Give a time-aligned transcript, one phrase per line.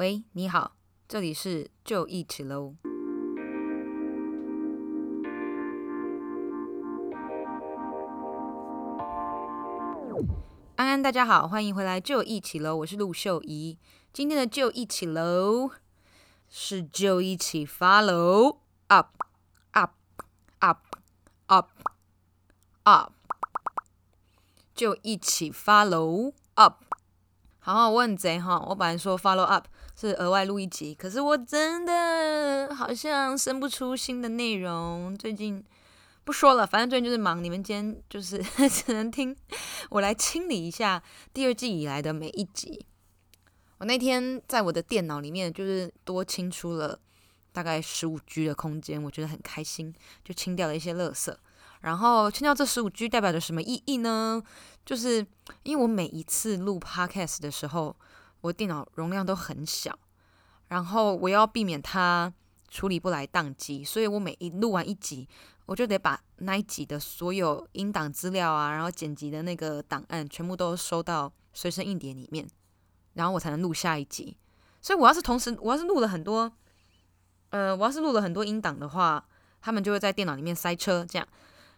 [0.00, 2.74] 喂，你好，这里是就一起喽。
[10.76, 13.78] 安安，大家好，欢迎回来就一起喽，我是陆秀怡。
[14.10, 15.70] 今天的就一起喽，
[16.48, 18.56] 是就一起 follow
[18.86, 19.22] up
[19.72, 19.92] up
[20.60, 20.78] up
[21.48, 21.68] up
[22.84, 23.12] up，
[24.74, 26.84] 就一起 follow up。
[27.62, 29.66] 好好问贼哈，我本来说 follow up
[30.00, 35.14] 是额外录一集，可是我真的好像生不出新的内容。
[35.14, 35.62] 最近
[36.24, 37.44] 不说了，反正最近就是忙。
[37.44, 39.36] 你们今天就是 只能听
[39.90, 41.02] 我来清理一下
[41.34, 42.86] 第二季以来的每一集。
[43.76, 46.98] 我那天在我的电脑里面就是多清出了
[47.52, 49.94] 大概十五 G 的空间，我觉得很开心，
[50.24, 51.36] 就清掉了一些垃圾。
[51.82, 54.42] 然后清掉这十五 G 代表着什么意义呢？
[54.86, 55.26] 就是
[55.64, 57.94] 因为我每一次录 Podcast 的时候，
[58.42, 59.98] 我电脑容量都很小，
[60.68, 62.32] 然后我要避免它
[62.68, 65.28] 处理不来宕机，所以我每一录完一集，
[65.66, 72.48] 我就得把那一集的所有音档资料啊，然后剪辑的那个档案全部都收到随身硬碟里面，
[73.14, 74.36] 然后我才能录下一集。
[74.80, 76.50] 所以我要是同时，我要是录了很多，
[77.50, 79.22] 呃，我要是录了很多音档的话，
[79.60, 81.28] 他们就会在电脑里面塞车，这样。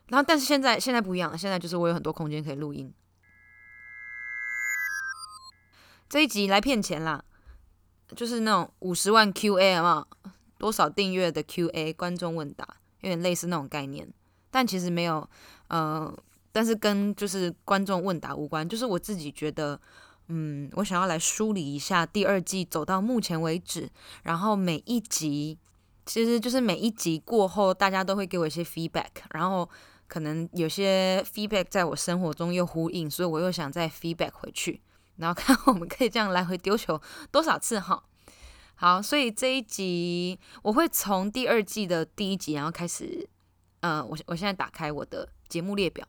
[0.08, 2.92] 然后，但是现在现在不一样了，现在就是我有很多空间可以录音。
[6.12, 7.24] 这一集来骗钱啦，
[8.14, 10.06] 就是那种五十万 QA 嘛，
[10.58, 12.68] 多少订阅的 QA 观众问答，
[13.00, 14.06] 有点类似那种概念，
[14.50, 15.27] 但其实没有，
[15.68, 16.14] 呃，
[16.52, 19.80] 但是跟就是观众问答无关，就是我自己觉得，
[20.28, 23.88] 嗯，我想要来梳理一下第二季走到目前为止，
[24.22, 25.58] 然后每一集，
[26.05, 29.66] 其实就是每一集过后，大家都会给我一些 feedback，然后
[30.08, 34.83] 可能有些 feedback 在我生活中又呼应，所以我又想再 feedback 回去。
[35.16, 38.02] 然后 看我们可以这样来回丢球多少次哈，
[38.74, 43.28] 好，所以这一集我会从第二季的第一集然后开始，
[43.80, 46.06] 呃，我我现在打开我的节目列表，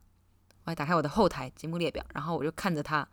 [0.64, 3.08] 我还打开我的后台节目列表，然后我就看着它，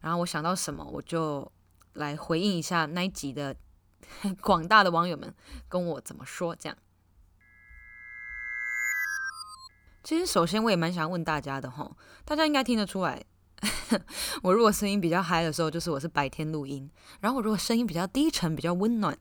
[0.00, 1.50] 然后我想到什么我就
[1.94, 3.54] 来回应一下那一集的
[4.40, 5.34] 广大的网友们
[5.68, 6.78] 跟我怎么说这样。
[10.02, 13.24] 其实首先我也蛮想问大家的哈，大家应该听得出来。
[14.42, 16.88] 我如果声音比较嗨的时候，就是我是白天录音；
[17.20, 19.16] 然后我如果声音比较低沉、比较温暖，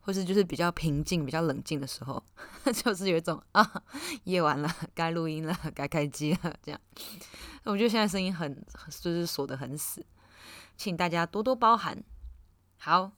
[0.00, 2.22] 或是就是比较平静、比较冷静的时候，
[2.72, 3.82] 就是有一种啊，
[4.24, 6.80] 夜晚了，该录音了，该开机了，这样。
[7.64, 8.54] 我觉得现在声音很
[9.00, 10.04] 就是锁得很死，
[10.76, 12.02] 请大家多多包涵。
[12.78, 13.12] 好，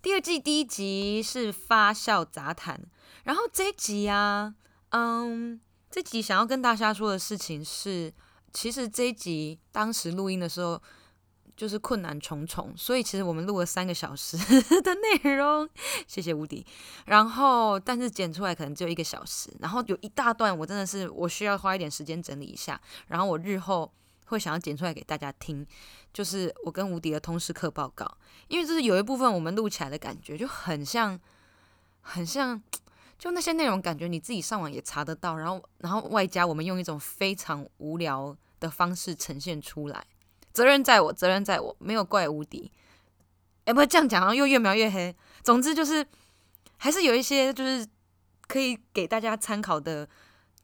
[0.00, 2.80] 第二季第一集是发酵杂谈，
[3.24, 4.54] 然后这一集啊，
[4.90, 8.12] 嗯，这集想要跟大家说的事情是。
[8.52, 10.80] 其实这一集当时录音的时候
[11.56, 14.36] 就是困难重重，所以其实我们录了三个小时
[14.82, 15.68] 的内容，
[16.06, 16.64] 谢谢无敌。
[17.06, 23.92] 然后但是剪出来可能只有一个小时，然后有一大段我真的是我需要花一点时间整理一下，然后我日后
[24.26, 25.66] 会想要剪出来给大家听，
[26.12, 28.06] 就是我跟无敌的通识课报告，
[28.46, 31.18] 因为就是有一部分我们录起来的感觉就很像，
[32.00, 32.62] 很像。
[33.18, 40.06] 就那些内容，感觉你自己上网也查得到，然后，然后外加我们用一种非常无聊的方式呈现出来，
[40.52, 42.70] 责任在我，责任在我，没有怪无敌。
[43.64, 45.14] 哎，不这样讲，然后又越描越黑。
[45.42, 46.06] 总之就是，
[46.76, 47.86] 还是有一些就是
[48.46, 50.08] 可以给大家参考的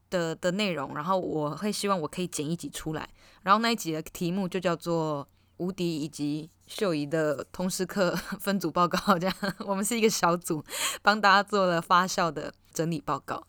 [0.08, 3.08] 的的内容，然后我会希望我可以剪一集出来，
[3.42, 5.28] 然后那一集的题目就叫做
[5.58, 6.50] 无敌以及。
[6.66, 10.64] 秀仪的通识课 分组报告， 这样 我们是一个小组，
[11.02, 13.46] 帮大家做了发酵的整理报告。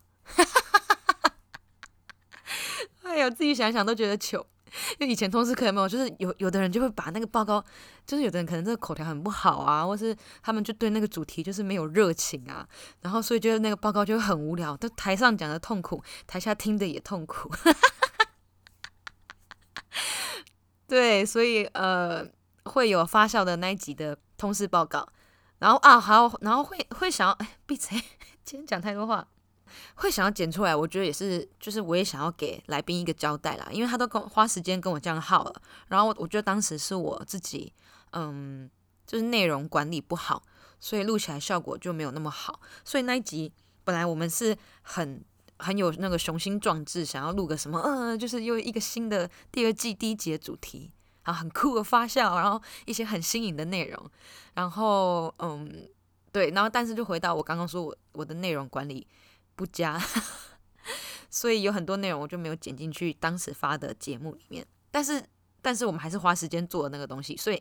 [3.04, 4.46] 哎呦，自己想想都觉得糗。
[5.00, 5.88] 就以前通识课有没有？
[5.88, 7.64] 就是有有的人就会把那个报告，
[8.06, 10.14] 就是有的人可能这个口条很不好啊，或是
[10.44, 12.68] 他们就对那个主题就是没有热情啊，
[13.00, 17.50] 然后所以觉得那个报告就会很无聊，就台上讲的痛苦，台下听的也痛苦。
[20.88, 22.28] 对，所以呃。
[22.66, 25.08] 会有发酵的那一集的通识报告，
[25.60, 27.96] 然后啊，还有，然后会会想要，哎，闭嘴，
[28.44, 29.28] 今天讲太多话，
[29.94, 30.76] 会想要剪出来。
[30.76, 37.72] 我觉得也是，就是我也想要给来宾一个交代啦，因为他都跟花时间跟我这样耗了，然后我觉得当时是我自己，
[38.14, 38.68] 嗯，
[39.06, 40.42] 就是内容管理不好，
[40.80, 42.60] 所以录起来效果就没有那么好。
[42.84, 43.54] 所以那一集
[43.84, 45.24] 本来我们是很
[45.60, 50.92] 很有那个雄心壮志，想要录个什么，嗯，就是又一个新的第二季第一集的主题。
[51.24, 54.12] 啊，很酷的发酵，然后一些很新颖的内容，
[54.54, 55.90] 然后嗯，
[56.32, 59.08] 对，然后但是就回到我刚刚说我我的内容管理
[59.56, 60.00] 不佳，
[61.32, 64.64] 所以有很多内容我就没有剪进去当时发的节目里面。
[64.92, 65.26] 但是
[65.64, 67.60] 但是我们还是花时间做的那个东西，所以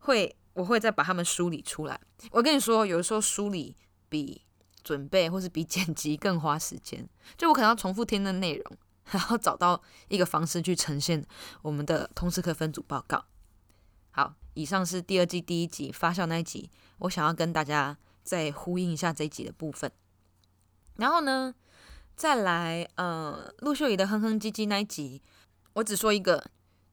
[0.00, 2.00] 会我会再把它们梳理出来。
[2.32, 3.76] 我跟你说，有的时候梳理
[4.08, 4.42] 比
[4.88, 7.06] 准备或是比剪辑更花时间。
[7.36, 8.78] 就我可能要重复听的内容，
[9.10, 11.22] 然后找到一个方式去呈现
[11.60, 13.26] 我们的通识课分组报告。
[14.12, 16.70] 好，以上是第二季第一集发酵那一集，
[17.00, 19.92] 我想要跟大家再呼应一下这一集的部分。
[20.96, 21.54] 然后呢，
[22.16, 25.20] 再来，呃，陆秀怡的哼哼唧唧那一集，
[25.74, 26.42] 我只说一个，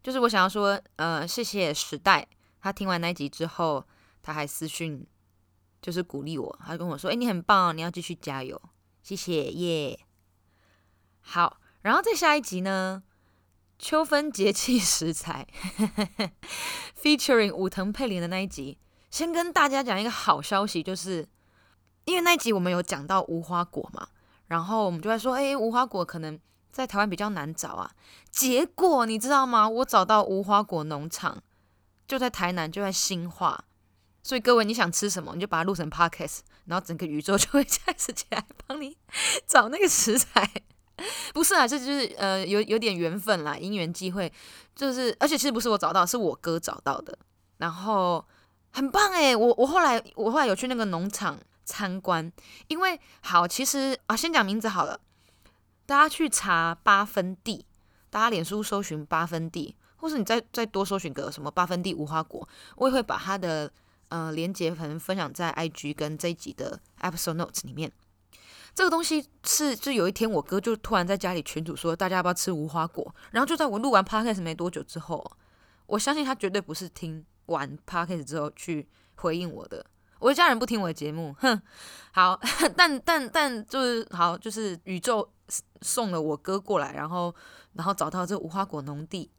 [0.04, 2.28] 就是我想要说，呃，谢谢时代。
[2.60, 3.86] 他听完那一集之后，
[4.22, 5.06] 他还私讯，
[5.86, 8.60] 就是鼓励我，他跟我说：“哎，你很棒，你要继续加油，
[9.04, 10.00] 谢谢耶。”
[11.22, 13.04] 好，然后再下一集呢，
[13.78, 15.48] 秋分节气 食材
[17.00, 18.80] ，featuring 武藤佩林的那一集，
[19.12, 21.28] 先跟大家讲一个好消息，就是
[22.06, 24.08] 因为那一集我们有讲到无花果嘛，
[24.48, 26.40] 然后我们就在说：“哎，无花果可能
[26.72, 27.92] 在台湾比较难找啊。”
[28.32, 29.70] 结果你知道吗？
[29.70, 31.44] 我找到无花果农场。
[32.08, 33.66] 就在台南，就在新化，
[34.26, 38.98] 所以各位你想吃什么，你就把它录成 podcast，然后整个宇宙就会 开始起来帮你
[39.46, 40.52] 找那个食材。
[41.32, 44.34] 不是啊，这就是呃有有点缘分啦，因缘际会，
[44.76, 47.16] 就是而且其实不是我找到，是我哥找到的，
[47.58, 48.26] 然后
[48.72, 52.34] 很棒诶，我我后来我后来有去那个农场参观，
[52.68, 55.00] 因为好其实啊先讲名字好了，
[55.86, 57.68] 大家去查八分地，
[58.10, 59.76] 大家脸书搜寻八分地。
[59.98, 63.72] 或是你再再多搜寻个什么八分地无花果，我也会把它的
[64.10, 67.92] 呃连接可能分享在 IG 跟这一集的 episode notes 里面。
[68.74, 75.26] 这个东西是就有一天我哥就突然在家里群组说大家要不要吃无花果，然后就在我录完 podcast 没多久之后，
[75.86, 79.86] 我相信他绝对不是听完 podcast 之后去回应我的。
[80.20, 81.62] 我的家人不听我的节目，哼，
[82.12, 82.40] 好，
[82.76, 85.30] 但但但就是好，就是宇宙
[85.82, 87.34] 送了我哥过来，然后
[87.74, 89.30] 然后找到这无花果农地。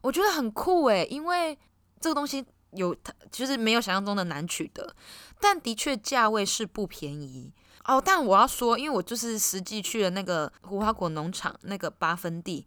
[0.00, 1.58] 我觉得很酷诶，因为
[2.00, 4.94] 这个东西有它，就是没有想象中的难取得，
[5.40, 7.52] 但的确价位是不便宜
[7.84, 8.00] 哦。
[8.04, 12.66] 但我要说，因为我就是实际去了那个无花果农场那个八分地，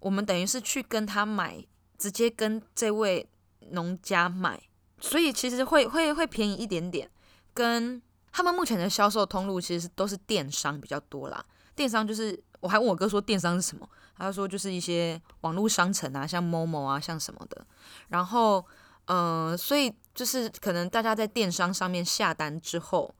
[0.00, 1.64] 我们等于是去跟他买，
[1.96, 3.28] 直接跟这位
[3.70, 4.60] 农家买，
[5.00, 7.10] 所以其实会会会便宜一点点。
[7.52, 11.44] 跟他们目前的销售通路其实都是电商比较多啦，
[11.74, 13.88] 电商就是我还问我哥说电商是什么。
[14.20, 17.64] 他说就是一些网络商城啊，像 Momo 啊，像什么的。
[18.08, 18.66] 然后，
[19.08, 23.14] 呃，所以就是可能大家在电商上面下单之后，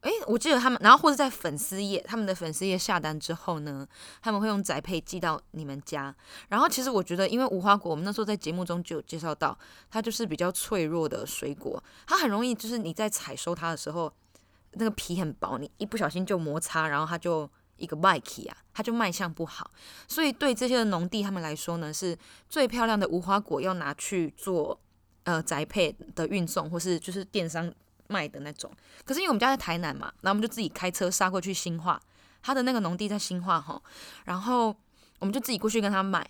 [0.00, 3.86] 诶，我记得他们，然后或者在粉丝页，他们的粉丝页下单之后呢，
[4.20, 6.14] 他们会用宅配寄到你们家。
[6.48, 9.56] 然后其实我觉得，因为无花果，我们那时候在节目中就有介绍到，
[9.90, 14.12] 它就是比较脆弱的水果，它很容易就是你在采收它的时候，
[14.72, 17.48] 那个皮很薄，你一不小心就摩擦，然后它就。
[17.78, 19.68] 一个卖气啊，它就卖相不好，
[20.06, 22.16] 所以对这些农地他们来说呢，是
[22.48, 24.78] 最漂亮的无花果要拿去做
[25.24, 27.72] 呃宅配的运送，或是就是电商
[28.08, 28.70] 卖的那种。
[29.04, 32.00] 可是因为我们家在台南嘛，然后我们就自己开车杀过去新化，
[32.42, 33.80] 他的那个农地在新化哈，
[34.24, 34.76] 然后
[35.18, 36.28] 我们就自己过去跟他买，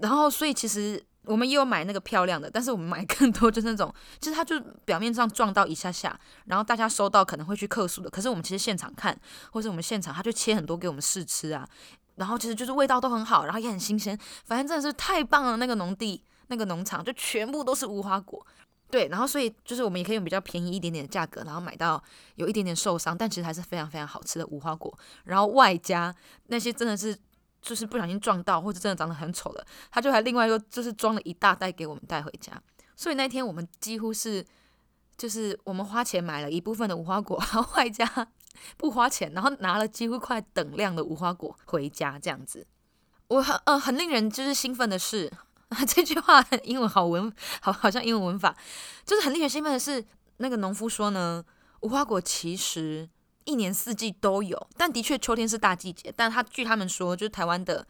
[0.00, 1.04] 然后所以其实。
[1.26, 8.08] 我们也有买那个漂亮的，但是我们买 更多就是那种，其实它就表面上撞到一下下，然后大家收到可能会去客诉的。
[8.08, 11.68] 可是我们其实现场看，或是我们现场，他就切很多给我们试吃啊，
[12.14, 15.56] 然后其实就是味道都很好，然后也很新鲜，反正真的是太棒了。
[15.56, 18.46] 那个农地、那个农场就全部都是无花果，
[18.90, 22.02] 对，然后所以就是我们也可以用比较便宜一点点的价格，然后买到
[22.34, 26.14] 有一点点受伤，但其实还是非常非常好吃的无花果，然后外加
[26.46, 27.16] 那些真的是。
[27.62, 32.52] 就是不小心撞到，或者真的长得很丑的，他就还另外又就是装了一大袋给我们带回家。
[32.94, 34.44] 所以那天我们几乎是，
[35.16, 38.28] 就是我们花钱买了一部分的无花果，然后外加
[38.76, 42.64] 不花钱，然后拿了几乎快等量的无花果回家这样子。
[43.28, 45.32] 我很呃很令人就是兴奋的是，
[45.68, 48.56] 啊 这句话英文好文 好好像英文文法，
[49.04, 50.04] 就是很令人兴奋的是，
[50.38, 51.44] 那个农夫说呢，
[51.80, 53.08] 无花果其实。
[53.48, 56.12] 一年四季都有，但的确秋天是大季节。
[56.16, 57.86] 但他据他们说，就是台湾的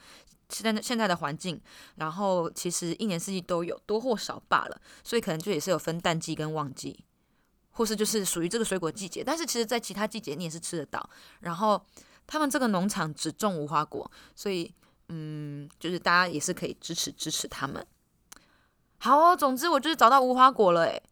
[0.50, 1.58] 现在现在的环境，
[1.94, 4.78] 然后其实一年四季都有，多或少罢了。
[5.02, 7.02] 所以可能就也是有分淡季跟旺季，
[7.70, 9.24] 或是就是属于这个水果季节。
[9.24, 11.08] 但是其实在其他季节你也是吃得到。
[11.40, 11.82] 然后
[12.26, 14.70] 他们这个农场只种无花果，所以
[15.08, 17.86] 嗯，就是大家也是可以支持支持他们。
[18.98, 21.02] 好哦，总之我就是找到无花果了诶，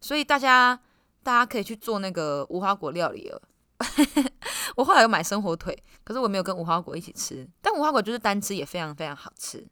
[0.00, 0.78] 所以大家
[1.22, 3.42] 大家可以去做那个无花果料理了。
[4.76, 7.48] 我后来有买生火腿，可是我没有跟无花果一起吃。
[7.60, 9.66] 但无花果就是单吃也非常非常好吃。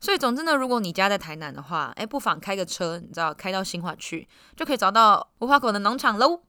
[0.00, 6.42] 所以总之呢，如果你家在台南的话，哎，不妨开个车，你知道，开到新化去，就可以找到无花果的农场喽。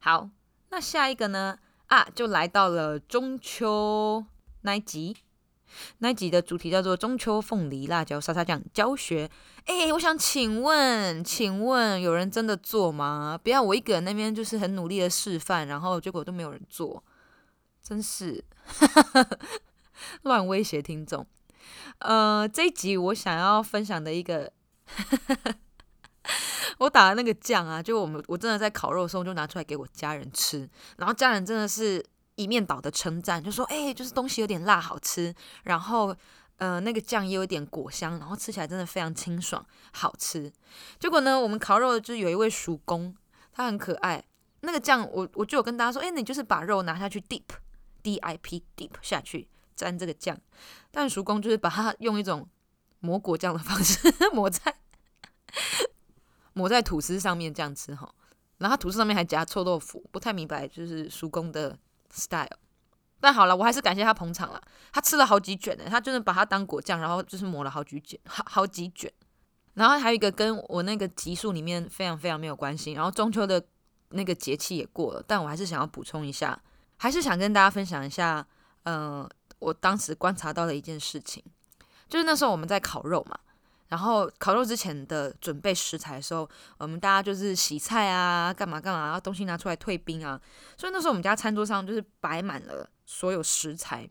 [0.00, 0.28] 好，
[0.70, 1.58] 那下一个呢？
[1.90, 4.24] 啊，就来到了中秋
[4.60, 5.16] 那一集。
[5.98, 9.28] 那一集的主题叫做中秋凤梨辣椒沙沙酱教学。
[9.64, 13.36] 哎，我想请问，请问有人真的做吗？
[13.42, 17.02] 不要我一个人那边就是很努力的示范，然后结果都没有人做，
[17.82, 18.44] 真是
[20.22, 21.26] 乱威胁听众。
[21.98, 24.52] 呃，这一集我想要分享的一个，
[26.78, 32.04] 我打的那个酱啊，就我们我真的在烤肉的时候就拿出来给我家人吃，然后家人真的是。
[32.36, 35.34] 一面倒的称赞，就说：“哎、就是东西有点辣，好吃。
[35.64, 36.16] 然后，
[36.56, 40.50] 呃，那个酱也有点果香，然后吃起来真的非常清爽，好吃。
[40.98, 43.14] 结果呢，我们烤肉就有一位叔公，
[43.52, 44.24] 他很可爱。
[44.60, 49.46] 那个酱，我我就有跟大家说：，哎、你就是把肉拿下去 dip，d i p dip 下去
[49.76, 50.38] 沾这个酱。
[50.90, 52.48] 但叔公就是把它用一种
[53.00, 53.98] 抹果酱的方式
[54.32, 54.74] 抹在
[56.52, 58.12] 抹在吐司上面这样吃哈。
[58.58, 61.78] 然后吐司上面还夹臭豆腐，不太明白就是叔公的。”
[62.12, 62.48] style，
[63.20, 64.60] 但好了，我还是感谢他捧场了。
[64.92, 69.08] 他吃了好几卷呢，他真的把它当果酱，然后就是抹了好几卷，好好几卷。
[69.74, 72.94] 然后还有一个跟我那个集数里面非常非常没有关系。
[72.94, 73.64] 然后中秋的
[74.08, 76.60] 那个节气也过了，但我还是想要补充一下，
[76.96, 78.44] 还是想跟大家分享一下，
[78.82, 79.30] 嗯、
[79.60, 81.40] 我当时观察到的一件事情，
[82.08, 83.38] 就是那时候我们在烤肉嘛。
[83.90, 90.40] 然后烤肉之前的准备食材的时候，我们大家就是洗菜啊，干嘛干嘛，然后东西拿出来退冰啊。
[90.78, 94.08] 所以那时候我们家餐桌上就是摆满了所有食材。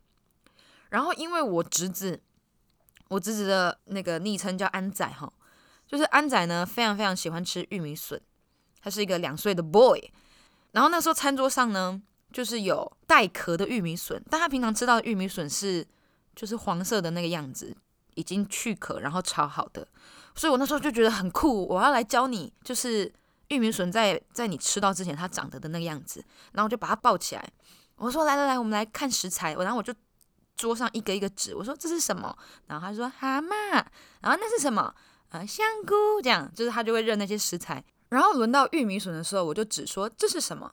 [0.90, 2.20] 然后因为我侄子，
[3.08, 5.32] 我侄子的那个昵称叫安仔哈，
[5.86, 8.20] 就是安仔呢非常非常喜欢吃玉米笋，
[8.82, 10.12] 他是一个两岁的 boy。
[10.72, 15.86] 然后那时候餐桌上呢就是有带壳的玉米笋，但他平常吃到的玉米笋是
[16.36, 17.74] 就是黄色的那个样子。
[18.20, 19.88] 已经去壳，然后炒好的，
[20.34, 21.66] 所以我那时候就觉得很酷。
[21.66, 23.10] 我要来教你，就是
[23.48, 26.22] 玉米笋在在你吃到之前它长得的那个样子。
[26.52, 27.52] 然后我就把它抱起来，
[27.96, 29.92] 我说：“来来来，我们来看食材。”我然后我就
[30.56, 32.36] 桌上一个一个指，我说：“这是什么？”
[32.68, 33.50] 然后他说：“蛤蟆。”
[34.20, 34.94] 然后那是什么？
[35.30, 36.20] 啊，香菇。
[36.22, 37.82] 这样就是他就会认那些食材。
[38.10, 40.72] 然后轮到玉米笋的时候，我就指说：“这是什么？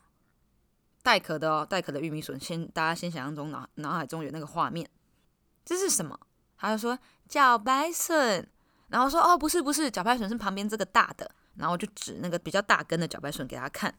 [1.01, 4.89] 带壳的哦，带壳的玉米笋。”先大家先想象中脑脑海中有那个画面，
[5.66, 6.20] 这是什么？
[6.58, 6.98] 他就说。
[7.30, 8.48] 茭白笋，
[8.90, 13.94] 然后说哦，不是不是，茭白笋是旁边这个大的，然后我就指那个比较大根的茭白笋给他看，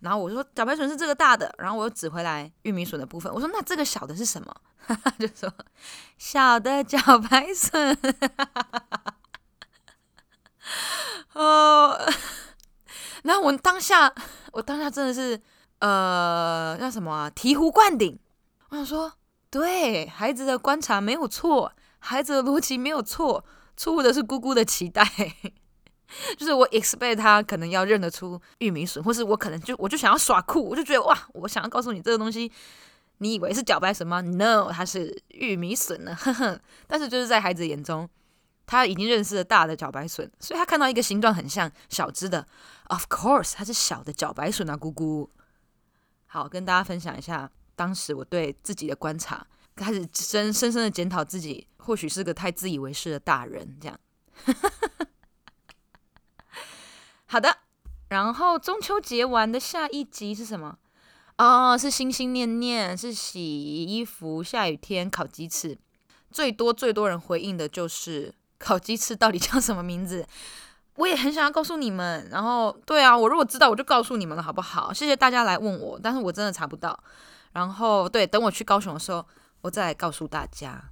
[0.00, 4.54] 然后我说茭白笋是这个大的，然后我又指回来玉米笋的部分，我说那这个小的是什么？
[4.86, 5.52] 哈哈，就说
[6.18, 7.96] 小的茭白笋，
[11.32, 11.98] 哦，
[13.24, 14.12] 然后我当下
[14.52, 15.40] 我当下真的是
[15.80, 18.18] 呃叫什么啊醍醐灌顶，
[18.68, 19.12] 我想说
[19.50, 21.72] 对孩子的观察没有错。
[22.06, 23.44] 孩子的逻辑没有错，
[23.76, 25.04] 错误的是姑姑的期待。
[26.38, 32.50] 就是我 expect 他可能要认得出玉米笋，或是我可能就我就想要耍酷，我就觉得哇，我想要告诉你这个东西，
[33.18, 36.14] 你以为是茭白笋吗？No，它是玉米笋呢。
[36.14, 36.60] 呵呵。
[36.86, 38.08] 但是就是在孩子眼中，
[38.66, 42.46] 他已经认识了大的茭白笋，所以他看到一个形状很像小只的
[42.84, 45.28] ，Of course，它是小的茭白笋啊，姑姑。
[46.26, 49.44] 好，跟大家分享一下当时我对自己的观察。
[49.76, 54.00] 开始深深深的检讨自己，或许是个太自以为是的大人，这样。
[57.26, 57.58] 好的，
[58.08, 60.78] 然后中秋节完的下一集是什么？
[61.36, 65.76] 哦，是心心念念，是洗衣服，下雨天烤鸡翅。
[66.30, 70.26] 最多最多人回应的就是烤鸡翅到底叫什么名字？
[70.94, 72.26] 我也很想要告诉你们。
[72.30, 74.92] 然后，对啊，我如果知道，我就告诉你们了，好不好？
[74.92, 76.98] 谢谢大家来问我，但是我真的查不到。
[77.52, 79.26] 然后，对，等我去高雄的时候。
[79.66, 80.90] 我再来告诉大家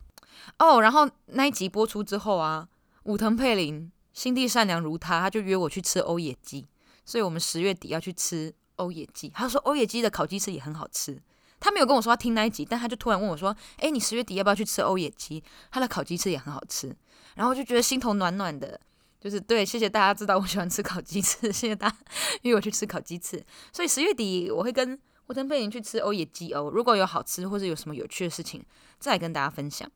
[0.58, 2.68] 哦，然后那一集播出之后啊，
[3.04, 6.66] 武藤佩玲心地善良如他，他就约我去吃欧野鸡，
[7.04, 9.28] 所以我们十月底要去吃欧野鸡。
[9.28, 11.22] 他说欧野鸡的烤鸡翅也很好吃，
[11.60, 15.42] 他没有跟我说他听那一集，但他就突然问我说：“哎，你十月底要不要去吃欧野鸡？
[15.70, 16.94] 他的烤鸡翅也很好吃。”
[17.36, 18.80] 然后我就觉得心头暖暖的，
[19.20, 21.96] 就是对，谢谢大家知道我喜欢吃烤鸡翅，谢谢大家
[22.42, 24.98] 约我去吃烤鸡翅，所以十月底我会跟。
[25.26, 28.64] 武藤佩玲去吃欧野鸡哦，如果有好吃或者有什么有趣的事情，
[28.98, 29.90] 再跟大家分享。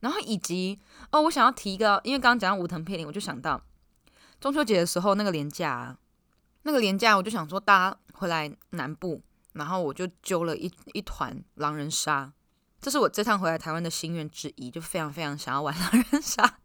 [0.00, 3.62] 然后以及哦，我想要提一个，因为刚刚讲到武藤佩林，我就想到
[4.40, 5.98] 中秋节的时候那个连假啊，
[6.62, 9.22] 那个连假我就想说大家回来南部，
[9.52, 12.32] 然后我就揪了一一团狼人杀，
[12.80, 16.58] 这是我这趟回来台湾的心愿之一，就非常非常想要玩狼人杀。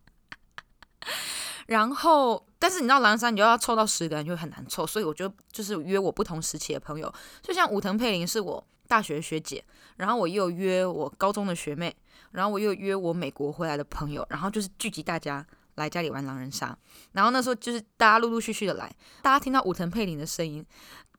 [1.68, 9.64] 然后，但是你知道狼人杀，你就要凑到十个人就很难凑，所以我就就是约我不同时期的朋友，就像武藤佩玲是我大学学姐，
[9.98, 11.96] 然后我又约我高中的学妹，
[12.32, 15.46] 然后我又约我美国回来的朋友，然后就是聚集大家
[15.76, 16.76] 来家里玩狼人杀，
[17.12, 18.90] 然后那时候就是大家陆陆续续的来，
[19.22, 20.66] 大家听到武藤佩玲的声音，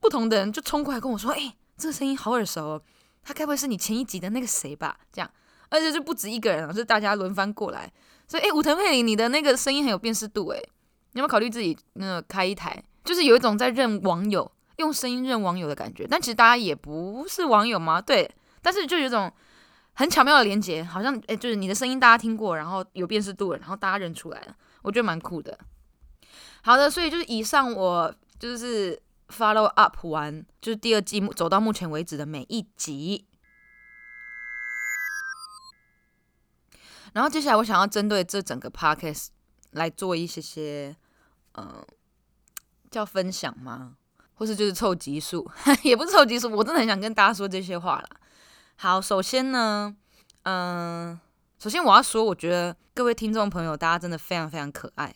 [0.00, 2.82] 不同的人就冲过来跟我说，哎，这个声音好耳熟哦，
[3.22, 4.98] 他该不会是你前一集的那个谁吧？
[5.12, 5.30] 这样。
[5.70, 7.92] 而且就不止一个人啊，是大家轮番过来。
[8.28, 10.58] 所以，哎，武藤佩里，你的那个声音很有辨识度，哎，
[11.12, 12.80] 你有没有考虑自己那个开一台？
[13.02, 16.06] 就是有一种在认网友，用声音认网友的感觉。
[16.06, 18.00] 但其实大家也不是网友吗？
[18.00, 18.30] 对，
[18.60, 19.32] 但是就有种
[19.94, 25.58] 很巧妙的连接，好像哎，就是你的声音大家听过，然后有辨识度了，然后大家认出来了，我觉得蛮酷的。
[26.60, 33.24] 好的，所以就是以上我就是 follow up 完，就是第二季走到目前为止的每一集。
[37.12, 39.28] 然后接下来我想要针对这整个 podcast
[39.72, 40.96] 来做一些些，
[41.52, 41.84] 呃，
[42.90, 43.96] 叫分享吗？
[44.34, 45.50] 或是就是凑集数，
[45.82, 48.08] 也不是凑集数，我真的很想跟大家说这些话啦。
[48.76, 49.96] 好，首先呢，
[50.44, 51.18] 嗯、
[51.58, 55.12] 首先我要说，我觉得各位听众朋友，大家真的非常非常可爱，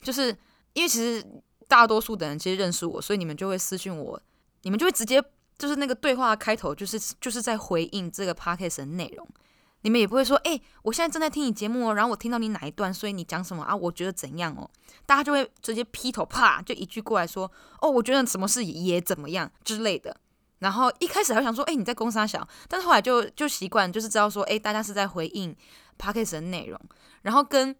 [0.00, 0.36] 就是
[0.72, 1.24] 因为其实
[1.68, 4.20] 大多数的人其实认识我，所以你们就会私信我，
[4.62, 5.22] 你们就会直接
[5.56, 9.26] 就是那个对话开头，就是就是在回应这个 podcast 的内容。
[9.84, 13.76] 你们也不会说，哎、我现在正在听你节目哦，然后我听到你哪一段，所以你讲什么啊？
[13.76, 14.68] 我觉得怎样哦？
[15.04, 17.50] 大家就会直接劈头啪就一句过来说，
[17.82, 20.16] 哦，我觉得什么事也怎么样之类的。
[20.60, 25.54] 然后一开始还想说，哎、你在攻三小，但是后来就就习惯，就是知道说，哎、大家是在回应
[25.98, 26.80] podcast 的内容。
[27.20, 27.76] 然后跟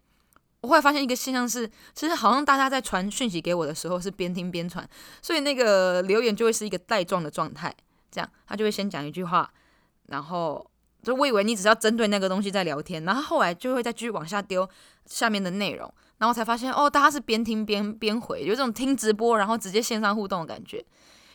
[0.61, 4.87] 我后来发现一个现象是，其实好像大家在传讯息给我的时候是边听边传，
[5.23, 7.75] 所以那个留言就会是一个带状的状态，
[8.11, 9.51] 这样他就会先讲一句话，
[10.05, 10.69] 然后。
[11.05, 14.67] 就我以为你只是要针对那个东西在聊天，然后后来就会再继续往下丢
[15.05, 20.83] 下面的内容，然后才发现哦，大家是边听边边回，有这种听直播然后直接线上互动的感觉，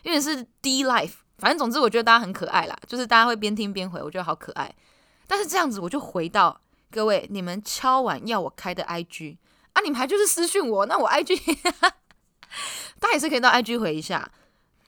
[0.03, 4.75] 因为是 D Life，反正总之我觉得大家很可爱啦，就是大家会边听边回，我觉得好可爱。
[5.29, 6.61] 但是这样子我就回到
[6.91, 9.37] 各位，你们敲完要我开的 IG
[9.75, 11.59] 啊，你们还就是私讯我，那我 IG
[12.99, 14.29] 大家也是可以到 IG 回一下。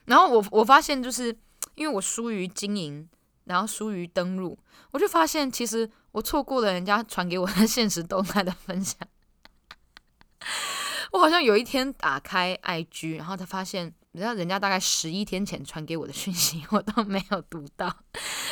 [0.06, 1.28] 然后我我发现就是
[1.76, 3.08] 因为我疏于经营。
[3.44, 4.58] 然后疏于登录，
[4.90, 8.98] 我就发现其实我错过了人家传给我的现实动态的分享。
[11.12, 17.94] 我好像有一天打开 IG，然后才发现，你知道人家大概十一天前传给我的讯息，我都没有读到。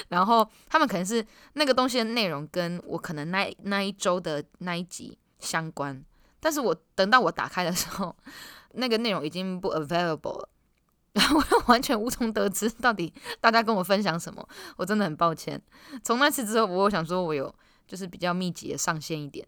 [0.09, 1.25] 然后他们可能是
[1.55, 6.05] 那个东西的内容跟我可能那那一周的那一集相关，
[6.39, 8.15] 但是我等到我打开的时候，
[8.73, 10.49] 那个内容已经不 available 了。
[11.13, 14.47] 然后我又完全无从得知到底大家跟我分享什么，
[14.77, 15.61] 我真的很抱歉。
[16.05, 17.53] 从那次之后，我想说我有
[17.87, 19.47] 就是比较密集的上线一点，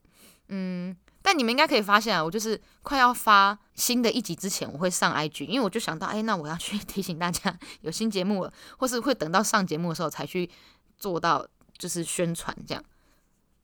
[0.49, 10.51] 嗯，但你们应该可以发现啊，我就是快要发新的一集之前，我会上 IG，因为我就想到，哎，那我要去 提醒大家有新节目了，或是会等到上节目的时候才去
[10.99, 11.47] 做到
[11.79, 12.83] 就是宣传这样。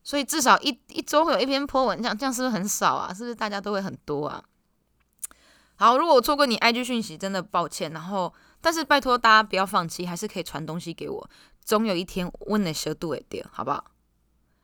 [0.01, 3.13] 所以至少一一周会有一篇 po 文，这样这样是不是很少啊？
[3.13, 4.41] 是不是大家都会很多啊？
[5.79, 7.89] 好，如果我错过你 IG 讯息，真的抱歉。
[7.93, 11.29] 然后，但是拜托大家不要放弃，还是可以传东西给我。
[11.63, 13.85] 总有一天，我能学度一点，好不好？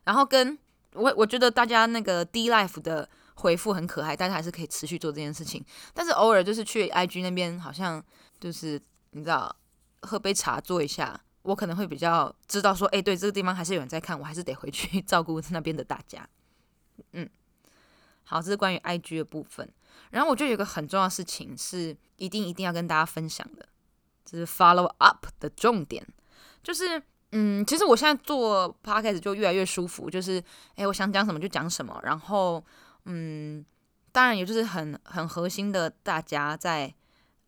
[0.04, 0.60] 然后跟
[0.92, 5.64] 我，我觉得大家那个 D Life 的回复很可爱，大家还是可以持续做这件事情。
[5.94, 8.04] 但是偶尔就是去 IG 那边，好像
[8.38, 8.78] 就是
[9.12, 9.56] 你知道，
[10.02, 16.28] 喝杯茶坐一下，我可能会比较知道说，哎，对，这个地方还是有人在看，我还是得回去 照顾那边的大家。
[17.14, 17.30] 嗯。
[18.28, 19.72] 好，这是关于 IG 的部分。
[20.12, 23.68] 然后我觉得有个很重要的事情是一定一定要跟大家分享的，
[24.24, 26.06] 这是 follow up 的重点。
[26.64, 30.44] 就是，嗯，其实我现在做 podcast 就越来越舒服，就是，
[30.76, 32.00] 哎，我想讲什么就讲什么。
[32.04, 32.64] 然后，
[33.06, 33.66] 嗯，
[34.12, 36.94] 当然也就是很很核心的，大家在，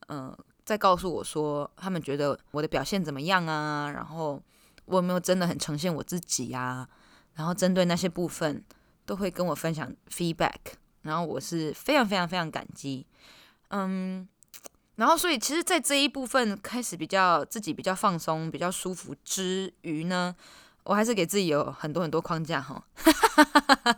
[0.07, 3.89] 嗯、呃，在告诉我说他们觉得我的表现怎么样啊？
[3.91, 4.41] 然后
[4.86, 6.88] 我有没有真的很呈现我自己呀、
[7.36, 8.63] 然后针对那些部分。
[9.07, 10.73] 都会跟我分享 feedback，
[11.07, 13.05] 然后我是非常非常非常感激，
[13.69, 14.27] 嗯，
[14.97, 20.35] 然后所以其实，在这一部分开始比较自己比较放松、比较舒服之余呢，
[20.83, 22.83] 我还是给自己有很多很多框架哈，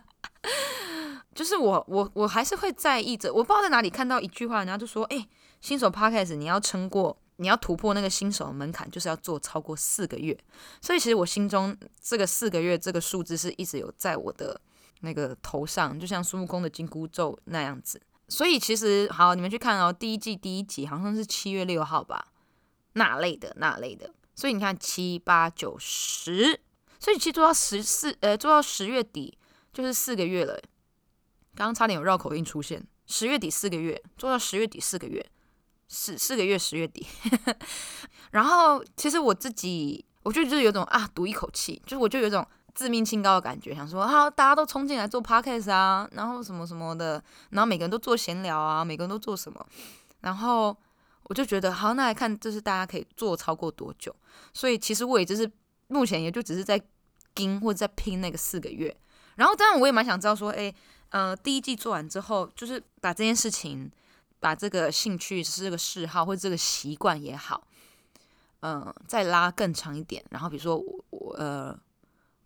[1.34, 5.28] 就是我我我还是会在意着，我不知道在哪里看到一句话，然后就说，哎，
[5.60, 10.38] 新手 podcast 你要撑过，你要突破那个新手门槛，就是要做超过四个月，
[10.80, 14.62] 所以其实我心中这个四个月这个数字是一直有在我的。
[15.02, 22.34] 那个头上就像孙悟空的紧箍咒那样子，所以其实好，你们去看哦，第一季第一集好像是七月六号吧，
[22.94, 26.60] 那类的那类的，所以你看七八九十，
[27.00, 29.38] 所以其实做到十四，呃，做到十月底
[29.72, 30.62] 就是四个月了。
[31.56, 35.26] 刚刚差点有绕口令出现，十月底四个月，做到十月底四个月，
[35.88, 37.08] 四四个月十月底，
[38.32, 42.46] 然后其实我自己，我就就是有种啊，赌一口气，就是我就有种。
[42.80, 49.66] 自命清高的感觉，想说好，大家都冲进来做 podcast 啊，然后什么什么的，然后每个人都做闲聊啊，每个人都做什么，
[50.22, 50.74] 然后
[51.24, 54.16] 我就觉得好，那来看，就是大家可以做超过多久。
[54.54, 55.52] 所以其实我也就是
[55.90, 56.82] 目前也就只是在
[57.34, 58.96] 拼或者在拼那个四个月。
[59.36, 60.74] 然后当然我也蛮想知道说，哎，
[61.10, 63.92] 呃，第一季做完之后，就是把这件事情，
[64.40, 67.62] 把这个兴趣是这个嗜好或者这个习惯也好，
[68.62, 70.24] 嗯、再拉更长一点。
[70.30, 71.78] 然后比如说我呃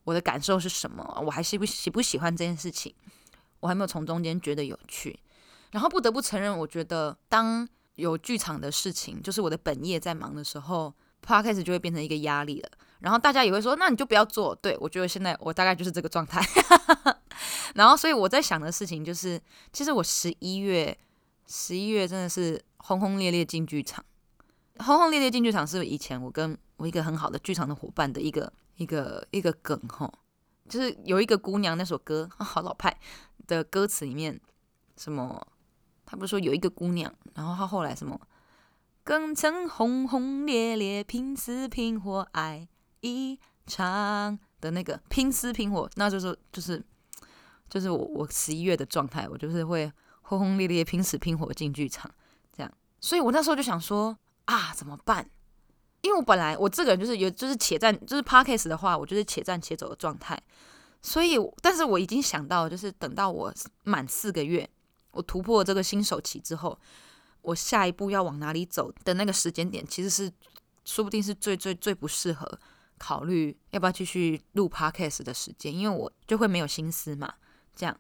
[0.03, 1.21] 我的感受是什么？
[1.25, 2.93] 我还喜不喜不喜欢这件事情？
[3.59, 5.19] 我还没有从中间觉得有趣。
[5.71, 10.93] 然后不得不承认，我觉得当有剧场的事情，就是我的本业在忙的时候
[11.25, 12.69] ，Podcast 就会变成一个压力了。
[12.99, 14.55] 然后大家也会说，那你就不要做。
[14.55, 16.41] 对，我觉得现在我大概就是这个状态。
[17.75, 20.97] 然后，所以我在想的事情就是，其实我十一月，
[21.47, 24.05] 十一月真的是轰轰烈烈进剧场。
[24.77, 30.13] 轰轰烈烈进剧场是以前我跟我一个很好的剧场的伙伴的一个一个一个梗吼，
[30.67, 32.99] 就是有一个姑娘那首歌， 好老派
[33.47, 34.39] 的歌词里面
[34.97, 35.47] 什么。
[36.05, 38.19] 他不是说有一个姑娘，然后他后来什么，
[39.03, 42.67] 更曾轰轰烈烈拼死拼活爱
[42.99, 46.83] 一场的那个拼死拼活，那就是就是
[47.67, 52.11] 就是我我十一月的状态，我就是会轰轰烈烈拼死拼活进剧场
[52.51, 55.27] 这样，所以我那时候就想说啊，怎么办？
[56.03, 60.39] 因为我本来我这个人就是有就是且战就是 Podcast 的话，我就是且战且走的状态，
[61.01, 64.69] 所以但是我已经想到，就是等到我满四个月。
[65.11, 66.77] 我突破这个新手期之后，
[67.41, 70.31] 我下一步要往哪里走的那个时间点，其实是
[70.85, 72.59] 说不定是最最最不适合
[72.97, 77.31] 考虑要不要继续录 podcast 的时间，因为我就会没有心思嘛。
[77.75, 77.97] 这样，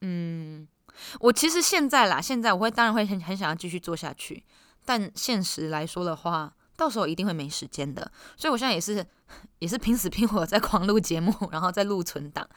[0.00, 0.66] 嗯，
[1.20, 4.44] 我其实现在啦，现在我会当然会很很想要继续做下去，
[4.84, 8.10] 但现实来说的话，到时候一定会没时间的。
[8.36, 9.04] 所以我现在也是
[9.58, 12.48] 也是拼死拼活在狂录节目，然后再录存档。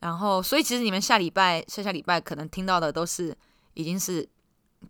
[0.00, 3.34] 然后，所以其实你们下礼拜、下下礼拜可能听到的都是
[3.72, 4.28] 已经是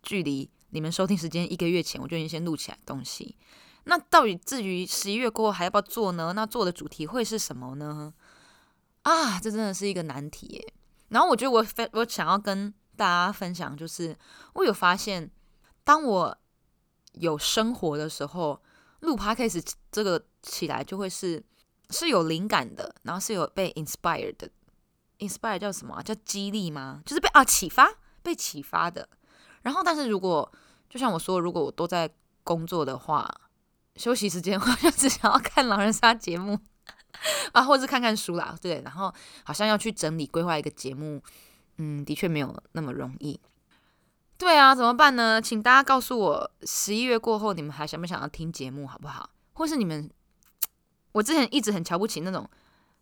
[0.03, 3.37] 距离你们收听时间一个月前，我就已经先录起来东西。
[3.85, 6.33] 那到底至于十一月过后还要不要做呢？
[6.35, 8.13] 那做的主题会是什么呢？
[9.03, 10.75] 啊，这真的是一个难题耶。
[11.11, 14.17] 然后我觉得我分我想要跟大家分享，就是
[14.55, 15.31] 我有发现，
[15.85, 16.39] 当我
[17.15, 18.61] 有生活的时候，
[19.01, 21.43] 录 podcast 这个起来就会是
[21.91, 24.51] 是有灵感的，然后是有被 inspired 的。
[25.19, 26.03] inspired 叫什么？
[26.03, 27.03] 叫激励吗？
[27.07, 27.89] 就是被啊启发，
[28.23, 29.09] 被启发的。
[29.63, 30.51] 然后，但是如果
[30.91, 32.11] 就像我说，如果我都在
[32.43, 33.33] 工作的话，
[33.97, 36.59] 休息时间 我就只想要看狼人杀节目
[37.53, 38.57] 啊，或是看看书啦。
[38.61, 41.23] 对，然后好像要去整理规划一个节目，
[41.79, 43.41] 嗯，的确没有那么容易。
[44.37, 45.41] 对啊，怎么办呢？
[45.41, 49.31] 请大家告诉我，十一月过后你们还想不想要听节目，好不好？
[49.53, 50.11] 或是你们，
[51.13, 52.49] 我之前一直很瞧不起那种。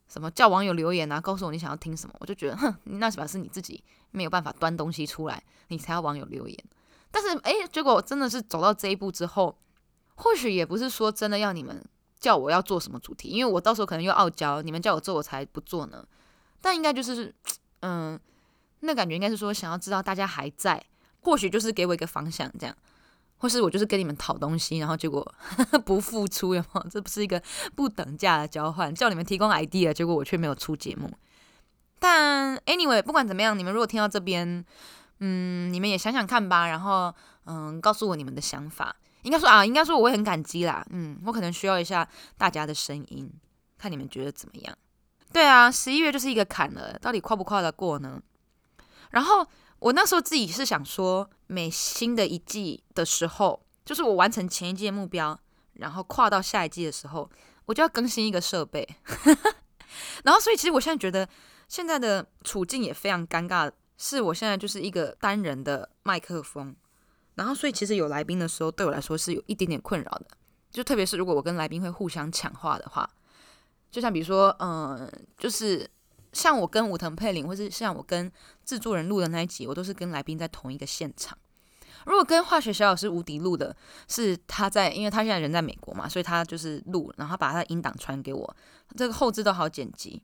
[0.08, 1.18] 什么叫网友留言啊？
[1.18, 6.64] 告诉我你想要听什么，我就觉得，哼，那是表示你自己没有办法端东西出来，你才要网友留言。
[7.10, 9.56] 但是，哎，结果真的是走到这一步之后，
[10.16, 11.82] 或许也不是说真的要你们
[12.20, 16.06] 叫我要做什么主题，因为我到时候可能又傲娇，你们叫我做我才不做呢。
[16.60, 17.34] 但应该就是，
[17.80, 18.20] 嗯，
[18.80, 20.84] 那感觉应该是说想要知道大家还在，
[21.22, 22.76] 或许就是给我一个方向这样。
[23.38, 25.34] 或是我就是跟你们讨东西，然后结果
[25.84, 26.86] 不付出，有没有？
[26.88, 27.42] 这不是一个
[27.74, 28.94] 不等价的交换？
[28.94, 31.10] 叫你们提供 idea，结果我却没有出节目。
[31.98, 34.64] 但 anyway，不管怎么样，你们如果听到这边，
[35.18, 37.12] 嗯，你们也想想看吧，然后
[37.46, 38.94] 嗯，告诉我你们的想法。
[39.22, 40.86] 应该说啊，应该说我会很感激啦。
[40.90, 42.08] 嗯，我可能需要一下
[42.38, 43.28] 大家的声音，
[43.76, 44.78] 看你们觉得怎么样？
[45.32, 48.22] 对啊，十一月就是一个坎了，到底跨不跨得过呢？
[49.10, 49.44] 然后。
[49.82, 55.36] 我那时候自己是想说，每新的一季的时候，就是我完成前一季的目标，
[55.72, 57.28] 然后跨到下一季的时候，
[57.66, 58.88] 我就要更新一个设备。
[60.22, 61.28] 然后，所以其实我现在觉得
[61.66, 63.68] 现在的处境也非常尴尬，
[63.98, 66.76] 是我现在就是一个单人的麦克风，
[67.34, 70.26] 然后所以其实有来宾的时候，对我来说是有一点点困扰的，
[70.70, 73.10] 就特别是如果我跟来宾会互相抢话的话，
[73.90, 75.90] 就像比如说，嗯，就是。
[76.32, 78.30] 像我跟武藤佩玲，或是像我跟
[78.64, 81.36] 制作人录的那一集，我都是跟来宾在同一个现场。
[82.06, 83.76] 如果跟化学小老师吴迪录的，
[84.08, 88.56] 是他在，因为他现在人在美国嘛，所以他就是录，然后把他的音档传给我，
[88.96, 90.20] 这个后置都好剪辑。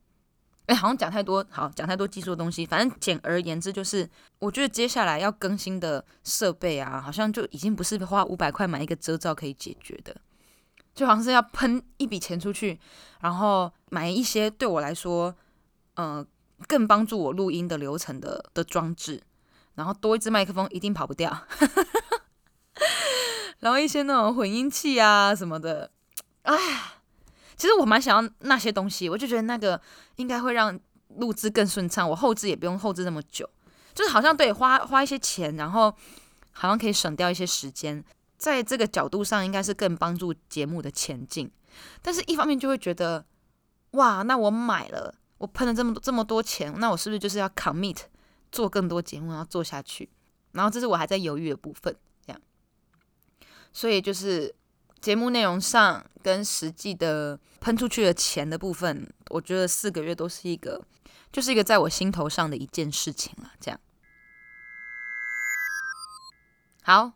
[0.66, 2.66] 哎，好像讲太多，好讲太多技术的东西。
[2.66, 4.08] 反正简而言之，就是
[4.40, 10.16] 我觉得接下来要更新的设备啊，好像就已经不是花五百块买一个遮罩可以解决的，
[10.94, 12.80] 就好像是要喷一笔钱出去，
[13.20, 15.34] 然后买一些对我来说。
[15.98, 16.24] 嗯、
[16.68, 19.20] 更帮助我录音的流程的的装置，
[19.74, 21.46] 然后多一支麦克风一定跑不掉，
[23.58, 25.90] 然后一些那种混音器啊什么的，
[26.42, 26.56] 哎，
[27.56, 29.80] 其实我蛮想要那些东西，我就觉得那个
[30.16, 30.78] 应该会让
[31.16, 33.48] 录制更顺畅，我后置也不用后置那么久，
[33.92, 35.92] 就是好像对花花一些钱，然后
[36.52, 38.04] 好像可以省掉一些时间，
[38.36, 41.50] 在这个角度上应该是更帮助节目的前进，
[42.00, 43.24] 但是一方面就会觉得。
[43.92, 47.96] 哇，那我买了，我喷了这么多这么多钱，那我是不是就是要 commit
[48.52, 50.10] 做更多节目，然后做下去？
[50.52, 51.94] 然后这是我还在犹豫的部分，
[52.26, 52.40] 这样。
[53.72, 54.54] 所以就是
[55.00, 60.84] 节目内容上跟实际的喷出去的钱的部分，我觉得四个月都是一个，
[61.30, 63.78] 就是一个在我心头上的一件事情了，这样。
[66.82, 67.12] 好，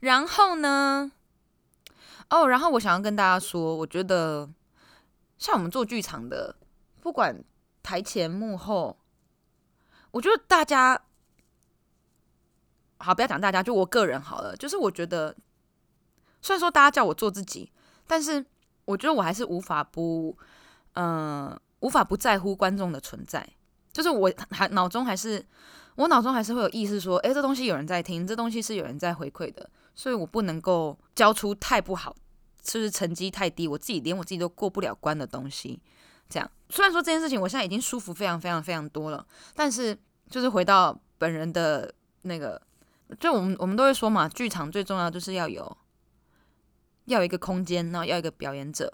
[0.00, 1.10] 然后呢？
[2.28, 4.46] 哦，然后我想要跟大家说，我觉得
[5.38, 6.54] 像我们做剧场的，
[7.08, 7.42] 不管
[7.82, 8.98] 台前幕后，
[10.10, 11.00] 我觉得大家
[12.98, 14.54] 好，不要讲大家，就我个人好了。
[14.54, 15.34] 就是我觉得，
[16.42, 17.72] 虽然说大家叫我做自己，
[18.06, 18.44] 但是
[18.84, 20.36] 我觉得我还是无法不，
[20.96, 23.48] 嗯、无法不在乎观众的存在。
[23.90, 25.42] 就是我还脑中还是，
[25.94, 29.70] 我脑中还是会有意识说，诶，这东西有人在听，这东西是有人在回馈的。
[29.94, 32.14] 所以我不能够交出太不好，
[32.62, 33.66] 是不是成绩太低？
[33.66, 35.80] 我自己连我自己都过不了关的东西，
[36.28, 36.50] 这样。
[36.70, 39.96] 虽然说这件事情我现在已经舒服非常非常非常多了，但是
[40.28, 42.60] 就是回到本人的那个，
[43.18, 45.76] 就我们我们都会说嘛，剧场最重要就是要有
[47.06, 48.92] 要有一个空间，然后要一个表演者，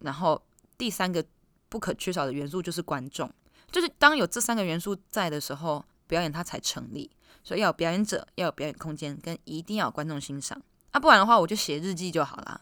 [0.00, 0.42] 然后
[0.76, 1.24] 第三个
[1.68, 3.32] 不可缺少的元素就是观众，
[3.70, 7.10] 就是当有这三个元素在的时候，表演它才成立。
[7.44, 12.60] 所以要有表演者，要有表演空间，跟一定要有观众欣赏啊，不然的话我就写日记就好了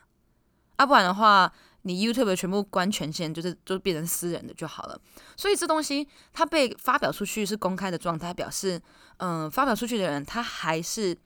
[0.76, 1.50] 啊，不然的话
[1.84, 5.00] 你 YouTube 全部关权限，就是就变成私人的就好了。
[5.36, 8.82] 所以这东西它被发表出去是公开的状态，表示
[9.18, 11.16] 嗯、发表出去的人他还是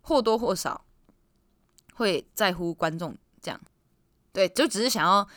[0.00, 0.84] 或多或少
[1.94, 3.60] 会在乎观众这样，
[4.32, 5.28] 对，就只是想要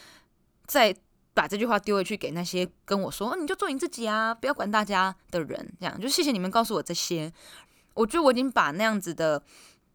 [0.65, 0.95] 再。
[1.31, 7.31] 把这句话丢回去给那些跟我说“你就做你自己啊，不要管大家”的人，这样就谢谢你们告诉我这些。
[7.93, 9.41] 我觉得我已经把那样子的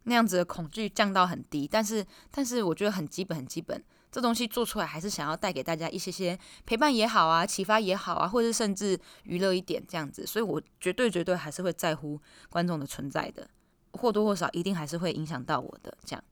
[0.05, 10.25] 那样子的恐惧降到很低，但是但是我觉得很基本很基本，这东西做出来还是想要带给大家一些些陪伴也好啊，启发也好啊，或者甚至娱乐一点这样子。
[10.25, 13.49] 所以我绝对绝对还是会在乎观众的存在的，
[13.93, 16.23] 或多或少一定还是会影响到我的这样。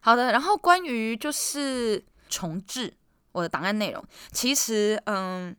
[0.00, 2.94] 好的，然后关于就是重置
[3.32, 5.54] 我的档案内容，其实嗯，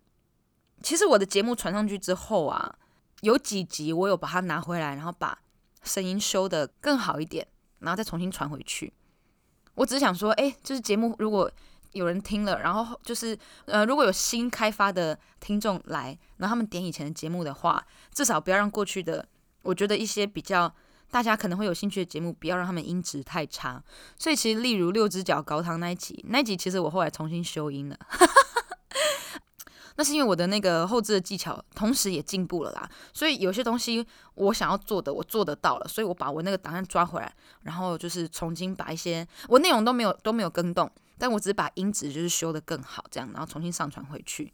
[0.81, 2.75] 其实我的节目传上去之后啊，
[3.21, 5.37] 有几集我有把它拿回来，然后把
[5.83, 7.47] 声音修得更好一点，
[7.79, 8.93] 然后再重新传回去。
[9.75, 11.51] 我只是想说，哎，就是节目如果
[11.91, 19.27] 有人听了，然后就是呃，如果有新开发的听众来，然后他们点以前的节目的话，至少不要让过去的，
[19.63, 20.73] 我觉得一些比较。
[21.09, 23.81] 大家可能会有兴趣的节目，不要让他们音质太差。
[24.19, 27.97] 所以其实，例如六只脚高汤那一集，那一集其实我后来重新修音了。
[29.97, 32.89] 那是因为我的那个后置的技巧，同时也进步了啦。
[33.13, 35.87] 所以有些东西我想要做的，我做得到了。
[35.87, 37.33] 所以我把我那个档案抓回来，
[37.63, 44.53] 然后就是重新把一些我内容都没有都没有更动，但我只是把音质就是修得更好，这样，然后重新上传回去，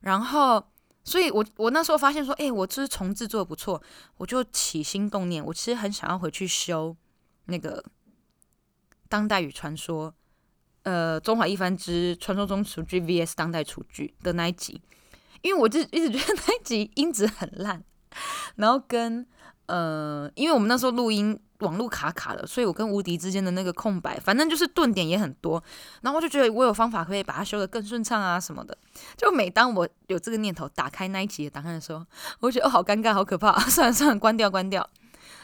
[0.00, 0.62] 然后。
[1.04, 3.82] 所以我，我那时候发现说，哎，我就是重制做的不错，
[4.18, 6.96] 我就起心动念，我其实很想要回去修
[7.46, 7.82] 那个
[9.08, 10.12] 《当代与传说》，
[10.82, 14.80] 呃，《中华一番之传说中厨具 VS 当代厨具》的那一集，
[15.42, 17.82] 因为我就一直觉得 那一集音质很烂，
[18.56, 19.26] 然后跟
[19.66, 21.38] 呃，因为我们那时候录音。
[21.62, 25.62] 网络卡卡了，所以我跟无敌之间的那个空白，反正就是顿点也很多。
[26.00, 28.76] 然后我就觉得我有方法可以把它修得更顺畅啊什么的。
[29.16, 32.04] 就每当我有这个念头，打开那一集的档案的时候，
[32.40, 33.56] 我就觉得哦，好尴尬，好可怕。
[33.70, 34.84] 算了算了，关掉关掉。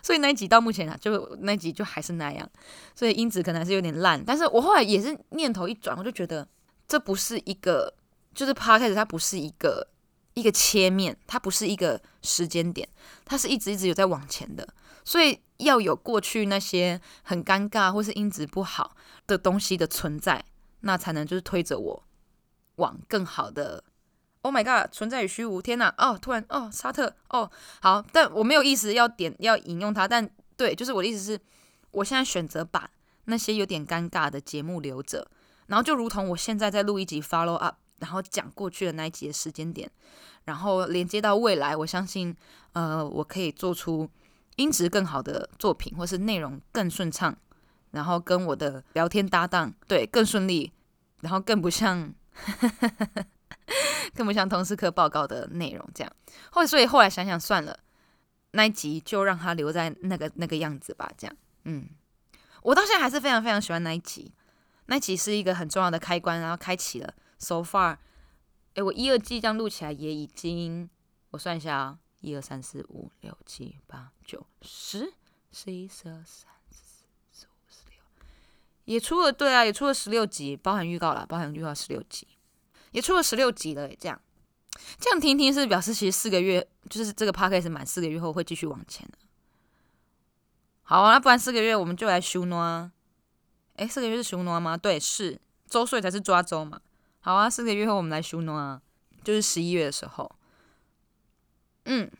[0.08, 2.50] 所以那一集到目前啊，就那集就还是那样，
[2.94, 4.24] 所以音质可能还是有点烂。
[4.24, 6.48] 但是我后来也是念头一转，我就觉得
[6.86, 7.92] 这不是一个，
[8.34, 9.86] 就是 p o d a 它不是一个
[10.32, 12.88] 一个切面，它不是一个时间点，
[13.26, 14.66] 它是一直一直有在往前的。
[15.04, 20.42] 所以要有过去那些很尴尬或是音质不好的东西的存在，
[20.80, 22.02] 那才能就是推着我
[22.76, 23.84] 往更好的。
[24.42, 24.92] Oh my god！
[24.92, 25.92] 存在与虚无，天哪！
[25.98, 31.40] 哦，突然哦，沙特哦，好，但我没有意思要点要引用它，但对，就是我的意思是，
[31.90, 32.88] 我现在选择把
[33.24, 35.28] 那些有点尴尬的节目留着，
[35.66, 39.90] 然后就如同我现在在录一集 follow up，然后讲过去的那一集的时间点，
[40.44, 42.34] 然后连接到未来，我相信
[42.72, 44.08] 呃，我可以做出。
[44.56, 47.32] 音质更好的作品，或是内容更顺畅，
[47.92, 50.72] 然后跟我的聊天搭档对更顺利，
[51.20, 52.12] 然后更不像，
[54.14, 56.12] 更不像通识课报告的内容这样。
[56.50, 57.78] 后所以后来想想算了，
[58.52, 61.10] 那一集就让它留在那个那个样子吧。
[61.16, 61.88] 这样，嗯，
[62.62, 64.32] 我到现在还是非常非常喜欢那一集，
[64.86, 67.14] 那一集是一个很重要的开关，然后开启了。
[67.38, 67.98] So far，
[68.74, 70.88] 诶，我一二季这样录起来也已经，
[71.30, 71.98] 我算一下啊。
[72.20, 75.14] 一二三四五六七八九十
[75.52, 78.00] 十一十二十三十四十五十六，
[78.86, 82.26] 也出了，对啊，也出了十六集，包含预告啦，包含预告十六集，
[82.92, 83.88] 也出了十六集了。
[83.96, 84.20] 这样，
[84.98, 89.18] 这样听听是表示其实四个月，就是这个 podcast 满四个月后会继续往前的。
[90.82, 92.92] 好啊，那不然四个月我们就来修诺啊。
[93.76, 94.76] 哎，四个月是修诺吗？
[94.76, 96.80] 对，是周岁才是抓周嘛。
[97.20, 98.80] 好啊，四个月后我们来修诺啊，
[99.22, 100.30] 就是十一月的时候。
[101.84, 102.10] 嗯，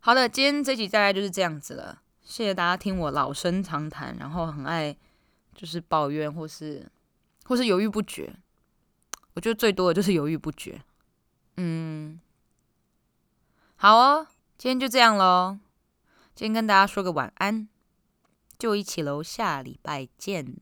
[0.00, 2.02] 好的，今天这集大概就是这样子了。
[2.22, 4.96] 谢谢大家听我老生常谈，然后很爱。
[5.56, 6.84] 就是抱怨，或是
[7.44, 8.36] 或是犹豫不决。
[9.34, 10.80] 我觉得最多的就是犹豫不决。
[11.56, 12.20] 嗯，
[13.76, 14.26] 好哦，
[14.58, 15.58] 今天就这样喽。
[16.34, 17.68] 今天跟大家说个晚安，
[18.58, 20.56] 就一起楼下礼拜见。